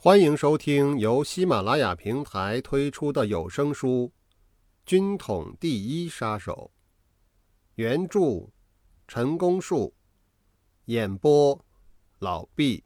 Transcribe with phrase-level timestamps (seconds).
[0.00, 4.12] 欢迎收听由喜马拉雅平台推出的有声书
[4.86, 6.70] 《军统第一杀手》，
[7.74, 8.48] 原著
[9.08, 9.92] 陈功树，
[10.84, 11.60] 演播
[12.20, 12.84] 老毕。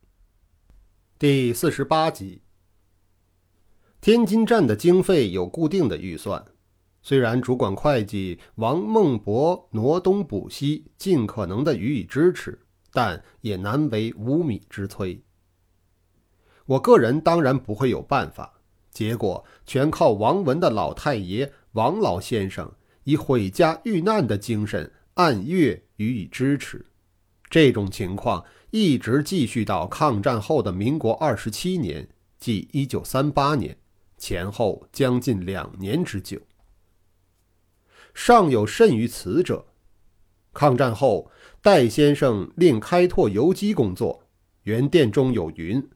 [1.19, 2.41] 第四十八集。
[4.01, 6.43] 天津站的经费有固定的预算，
[7.03, 12.59] 虽然主管会计王孟博挪东补西，尽可能的予以支持，
[12.91, 15.21] 但也难为无米之炊。
[16.67, 18.61] 我个人当然不会有办法，
[18.91, 22.71] 结果全靠王文的老太爷王老先生
[23.05, 26.87] 以毁家遇难的精神按月予以支持。
[27.51, 33.77] 这种情况一直继续到抗战后的民国二十七年，即一九三八年，
[34.17, 36.41] 前后将近两年之久。
[38.15, 39.67] 尚有甚于此者。
[40.55, 44.25] 抗战后，戴先生另开拓游击工作，
[44.65, 45.91] 原电中有云。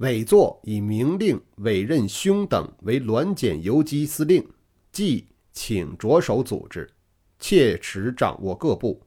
[0.00, 4.42] 委座以明令委任兄等为滦检游击司令，
[4.90, 6.90] 即请着手组织，
[7.38, 9.02] 切实掌握各部，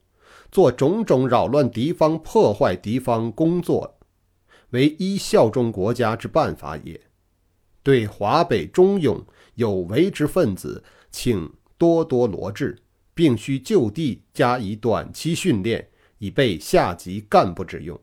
[0.52, 3.98] 做种种扰乱敌方、破坏敌方工作，
[4.70, 7.00] 为一效忠国家之办法也。
[7.82, 9.20] 对华北忠勇
[9.56, 12.78] 有为之分子，请多多罗致，
[13.14, 15.88] 并需就地加以短期训练，
[16.18, 18.00] 以备下级干部之用。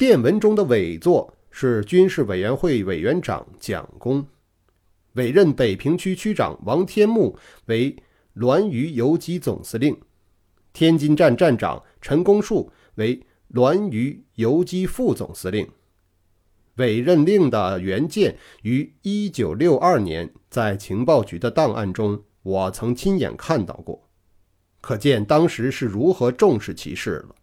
[0.00, 4.26] 电文中的委座是军事委员会委员长蒋公，
[5.12, 7.94] 委任北平区区长王天木为
[8.34, 9.94] 滦渝游击总司令，
[10.72, 13.20] 天津站站长陈公树为
[13.52, 15.68] 滦渝游击副总司令。
[16.76, 24.08] 委任令的原件于一九六二年在情报局的档案中，我曾亲眼看到过，
[24.80, 27.34] 可见当时是如何重视其事了。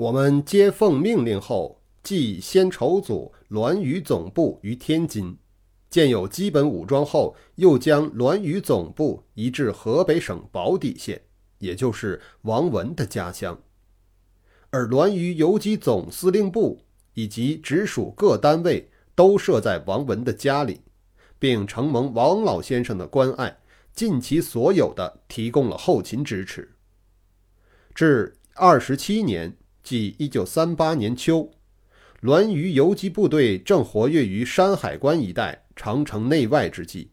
[0.00, 5.36] 我们接奉命令后，即先筹组滦渝总部于天津，
[5.90, 11.20] 建有基本武装后，又将滦渝总部移至河北省保底县，
[11.58, 13.60] 也就是王文的家乡。
[14.70, 16.80] 而滦渝游击总司令部
[17.12, 20.80] 以及直属各单位都设在王文的家里，
[21.38, 23.58] 并承蒙王老先生的关爱，
[23.92, 26.74] 尽其所有的提供了后勤支持。
[27.94, 29.54] 至二十七年。
[29.82, 31.50] 即一九三八年秋，
[32.22, 37.10] 滦渝游击部队正活跃于山海关一带、长城内外之际，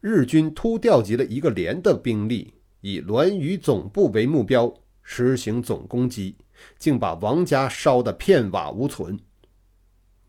[0.00, 6.36] 日军突调集了一个连的兵力，以滦渝总部为目标，实行总攻击，
[6.78, 9.18] 竟把王家烧得片瓦无存。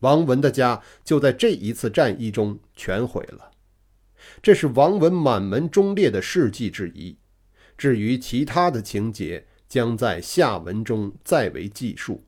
[0.00, 3.50] 王文的家就在这一次战役中全毁了。
[4.40, 7.16] 这是王文满门忠烈的事迹之一。
[7.76, 12.22] 至于其他的情节，将在下文中再为记述。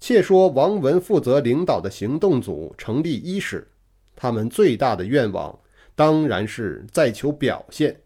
[0.00, 3.70] 且说王文负责领导的行动组成立伊始，
[4.16, 5.56] 他们最大的愿望
[5.94, 8.00] 当然是在求表现，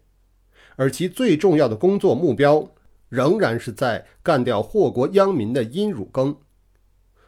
[0.75, 2.69] 而其最重要的工作目标
[3.09, 6.37] 仍然是在干掉祸国殃民的殷汝耕。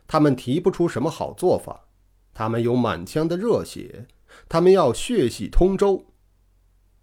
[0.05, 1.87] 他们提不出什么好做法，
[2.31, 4.05] 他们有满腔的热血，
[4.47, 6.05] 他们要血洗通州。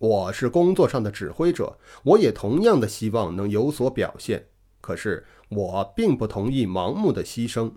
[0.03, 4.49] 我是工作上的指挥者，我也同样的希望能有所表现。
[4.81, 7.71] 可是我并不同意盲目的牺牲，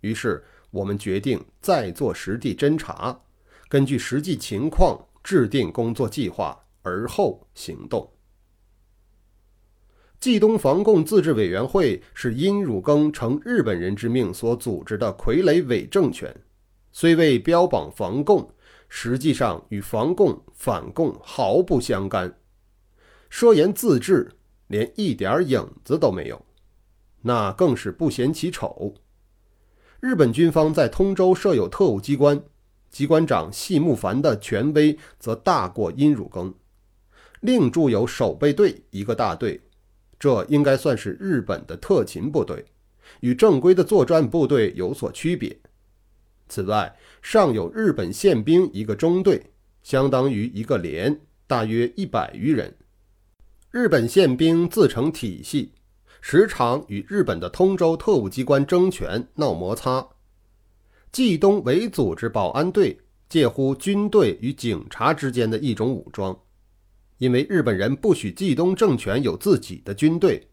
[0.00, 0.42] 于是
[0.72, 3.20] 我们决定再做实地侦查，
[3.68, 8.10] 根据实际情况制定工作计划，而后行动。
[10.18, 16.34] 冀东防共自治委员会是殷汝耕承日本人之命所组织的傀儡伪政权，
[16.90, 18.52] 虽未标榜防共。
[18.92, 22.36] 实际上与防共反共毫不相干，
[23.30, 24.32] 说言自治
[24.66, 26.44] 连一点影子都没有，
[27.22, 28.94] 那更是不嫌其丑。
[30.00, 32.42] 日本军方在通州设有特务机关，
[32.90, 36.52] 机关长细木凡的权威则大过殷汝耕，
[37.40, 39.60] 另驻有守备队一个大队，
[40.18, 42.64] 这应该算是日本的特勤部队，
[43.20, 45.56] 与正规的作战部队有所区别。
[46.50, 49.40] 此外，尚有日本宪兵一个中队，
[49.82, 52.76] 相当于一个连，大约一百余人。
[53.70, 55.72] 日本宪兵自成体系，
[56.20, 60.06] 时常与日本的通州特务机关争权闹摩擦。
[61.12, 62.98] 冀东伪组织保安队
[63.28, 66.36] 介乎军队与警察之间的一种武装，
[67.18, 70.48] 因为日本人不许冀东政权有自己的军队，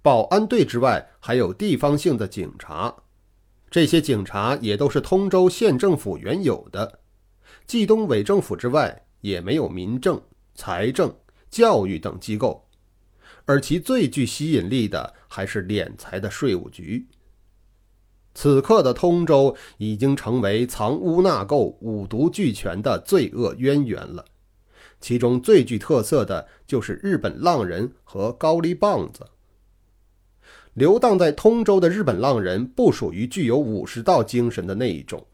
[0.00, 2.94] 保安队之外还有地方性的警察。
[3.72, 7.00] 这些警察也都是通州县政府原有的，
[7.66, 10.20] 冀东伪政府之外也没有民政、
[10.54, 11.16] 财政、
[11.50, 12.68] 教育等机构，
[13.46, 17.08] 而其最具吸引力的还是敛财的税务局。
[18.34, 24.22] 此刻的通州已经成为藏污纳垢、五毒俱全的罪恶渊源了。
[25.00, 29.26] 其中最具特色的就是日本浪人和高丽棒子。
[30.74, 35.26] 流荡在通州的日本浪人不属于具有武士道精神的那一种，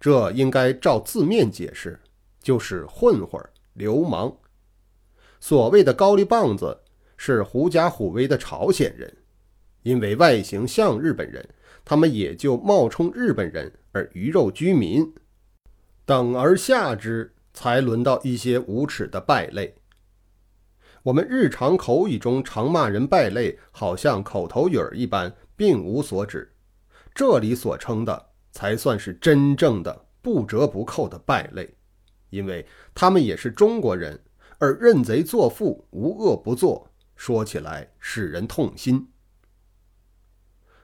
[0.00, 2.00] 这应该照字面解释，
[2.42, 3.42] 就是混混、
[3.74, 4.34] 流氓。
[5.40, 6.80] 所谓的高丽棒子
[7.16, 9.16] 是狐假虎威的朝鲜人，
[9.82, 11.46] 因为外形像日本人。
[11.84, 15.10] 他们也就冒充日本人而鱼肉居民，
[16.04, 19.74] 等而下之，才轮到一些无耻的败类。
[21.08, 26.54] 我们日常口语中常骂人败类，好像口头语儿一般，并无所指。
[27.14, 31.74] 这里所称的，才算是真正的不折不扣的败类，
[32.28, 34.22] 因为他们也是中国人，
[34.58, 39.08] 而认贼作父，无恶不作，说起来使人痛心。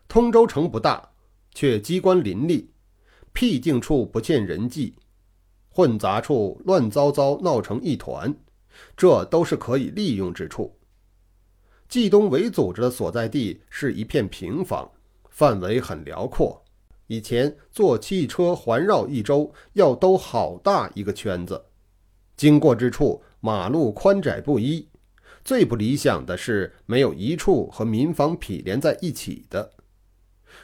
[0.09, 1.11] 通州城不大，
[1.53, 2.71] 却机关林立，
[3.35, 4.97] 僻静处不见人迹，
[5.69, 8.35] 混杂处乱糟糟闹成一团，
[8.97, 10.76] 这都是可以利用之处。
[11.88, 14.91] 冀东伪组织的所在地是一片平房，
[15.29, 16.61] 范围很辽阔。
[17.06, 21.62] 以前坐汽车环绕一周，要兜好大一个圈子，
[22.37, 24.88] 经过之处马路宽窄不一，
[25.44, 29.71] 最不理想的是没有一处和民房毗连在一起的。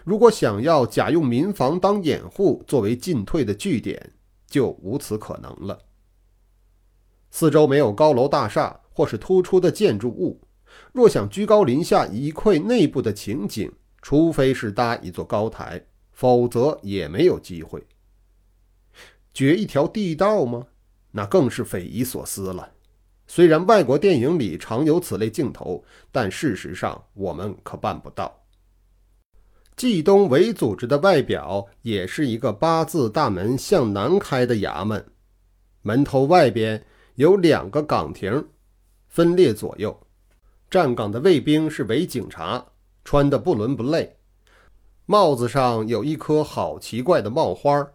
[0.02, 4.14] 如果想要假用民房当掩护，作为进退的据点，
[4.46, 5.78] 就无此可能了。
[7.30, 10.40] 四周没有高楼大厦或是突出的建筑物，
[10.92, 13.72] 若想居高临下一窥内部的情景，
[14.02, 17.86] 除非是搭一座高台，否则也没有机会。
[19.32, 20.66] 掘一条地道吗？
[21.12, 22.72] 那更是匪夷所思了。
[23.26, 28.36] 虽然外国电影里常有此类镜头，但事实上我们可办不到。
[29.76, 35.04] 冀东伪组织的外表也是一个八字大门向南开的衙门，
[35.82, 36.84] 门头外边
[37.20, 38.48] 有两个岗亭，
[39.08, 39.94] 分列左右。
[40.70, 42.64] 站岗的卫兵是伪警察，
[43.04, 44.16] 穿的不伦不类，
[45.04, 47.86] 帽子上有一颗好奇怪的帽花，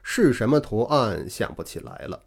[0.00, 2.22] 是什么图案想不起来了。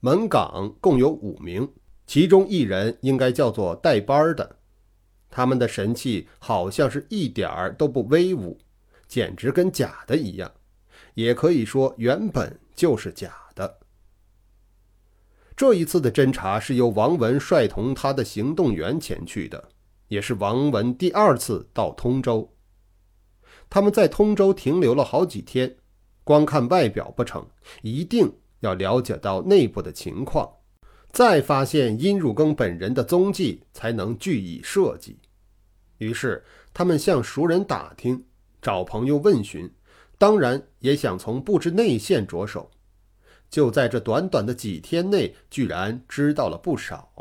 [0.00, 1.66] 门岗共有五名，
[2.06, 4.56] 其中一人应该叫做带班的。
[5.30, 8.58] 他们的神气好像是一点儿都不威武，
[9.08, 10.52] 简直跟假的一样，
[11.14, 13.32] 也可以说原本就是假。
[15.62, 19.68] 这一次的侦查是由王文率同他的行动员前去的，
[20.08, 22.52] 也是王文第二次到通州。
[23.70, 25.76] 他们在通州停留了好几天，
[26.24, 27.46] 光看外表不成，
[27.82, 28.28] 一定
[28.58, 30.50] 要了解到内部的情况。
[31.12, 35.20] 再发现殷汝耕本人的踪迹，才能据以设计。
[35.98, 36.42] 于是，
[36.74, 38.24] 他们向熟人打听，
[38.60, 39.72] 找朋友问询，
[40.18, 42.68] 当然也想从布置内线着手。
[43.52, 47.12] 就在这短短的几天内，居然知道了不少。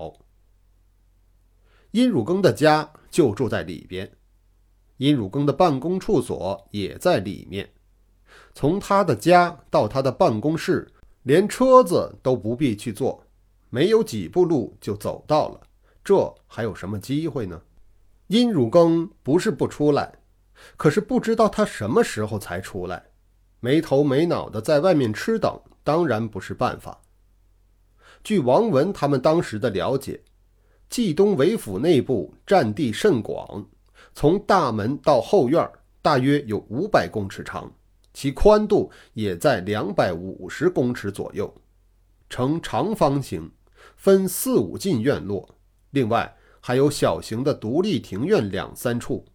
[1.92, 4.10] 殷汝耕的家就住在里边，
[4.95, 7.69] 殷汝耕的办公处所也在里面。
[8.54, 10.89] 从他的家到他的办公室，
[11.24, 13.22] 连车子都不必去坐。
[13.69, 15.60] 没有几步路就走到了，
[16.01, 17.62] 这还有什么机会呢？
[18.28, 20.19] 殷汝耕不是不出来，
[20.78, 23.07] 可是不知道他什么时候才出来，
[23.59, 27.02] 没头没脑的在外面吃等，当然不是办法。
[28.23, 30.21] 据王文他们当时的了解，
[30.90, 33.66] 冀东韦府内部占地甚广，
[34.14, 35.69] 从大门到后院
[36.02, 37.71] 大约有五百公尺长，
[38.14, 41.54] 其宽度也在两百五十公尺左右，
[42.30, 43.52] 呈长方形。
[43.95, 45.56] 分四五进院落，
[45.92, 49.26] 另外还有小型的独立庭院两三处。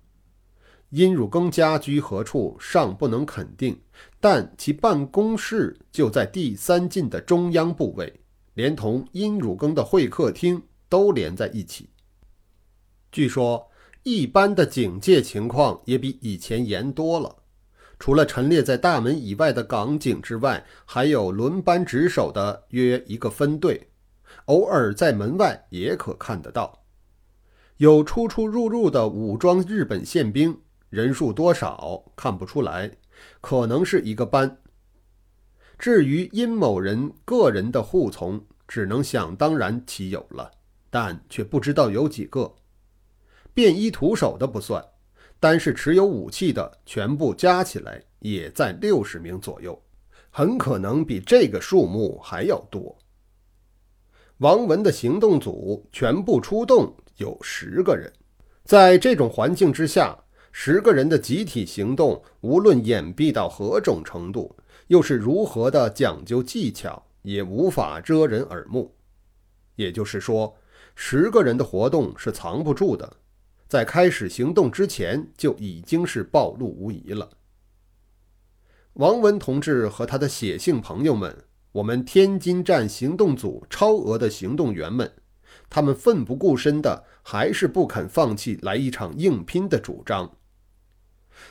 [0.91, 3.79] 殷汝耕家居何处尚不能肯定，
[4.21, 8.21] 但其办公室就在第三进的中央部位，
[8.55, 11.91] 连同殷汝耕的会客厅都连在一起。
[13.11, 13.69] 据说
[14.05, 17.35] 一般的警戒情况也比以前严多了，
[17.99, 23.91] 除了陈列在大门以外的岗警之外，还有轮班值守的约一个分队。
[24.47, 26.85] 偶尔在门外也可看得到，
[27.79, 30.61] 有出出入入的武装日本宪兵，
[30.97, 32.91] 人数多少看不出来，
[33.43, 34.57] 可能是一个班。
[35.79, 40.51] 至于殷某人个人的护从，只能想当然其有了，
[40.89, 42.51] 但却不知道有几个。
[43.53, 44.83] 便衣徒手的不算，
[45.39, 49.79] 单是持有武器的，全部加起来也在六十名左右，
[50.31, 52.97] 很可能比这个数目还要多。
[54.39, 58.11] 王文的行动组全部出动，有十个人。
[58.65, 60.19] 在这种环境之下，
[60.59, 68.97] 十个人的集体行动，无论隐蔽到何种程度，又是如何的讲究技巧，也无法遮人耳目。
[69.75, 70.57] 也就是说，
[70.95, 73.19] 十个人的活动是藏不住的，
[73.69, 77.29] 在开始行动之前就已经是暴露无遗了。
[78.95, 85.13] 王文同志和他的写信朋友们，我们天津站行动组超额的行动员们，
[85.69, 90.36] 他们奋不顾身的，还是不肯放弃来一场硬拼的主张。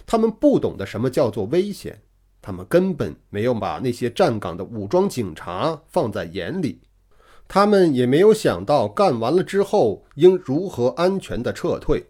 [0.05, 2.01] 他们不懂得什么叫做危险，
[2.41, 6.81] 他们根本没有把那些站岗的武装警察放在眼里，
[7.47, 12.05] 他们也没有想到干完了之后应如何安全的撤退。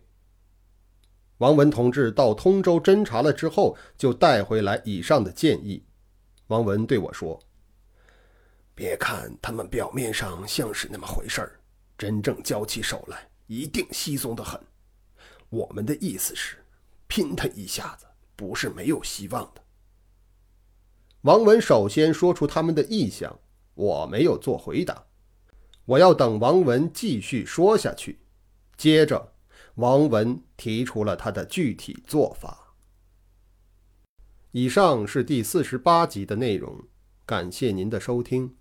[1.39, 5.83] 王文同志到通州侦查了之后，就带回来以上的建议。
[6.47, 7.37] 王文对我说
[8.73, 11.59] ：“别看他们表面上像是那么回事儿，
[11.97, 14.57] 真正交起手来，一定稀松的很。
[15.49, 16.55] 我们的意思是。”
[17.15, 18.05] 拼他一下子，
[18.35, 19.61] 不是没有希望的。
[21.21, 23.39] 王文首先说出他们的意向，
[23.73, 25.05] 我没有做回答，
[25.85, 28.19] 我要等王文继续说下去。
[28.75, 29.31] 接着，
[29.75, 32.75] 王文提出了他的具体做法。
[34.51, 36.83] 以上是第四十八集的内容，
[37.25, 38.57] 感谢您的收听。